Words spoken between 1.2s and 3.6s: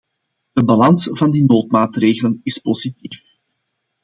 die noodmaatregelen is positief.